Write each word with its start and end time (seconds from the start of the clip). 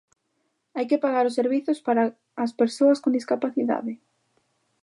¿Hai 0.75 0.85
que 0.89 1.01
pagar 1.05 1.23
os 1.29 1.37
servizos 1.39 1.79
para 1.87 2.03
as 2.43 2.51
persoas 2.61 3.01
con 3.03 3.11
discapacidade? 3.17 3.93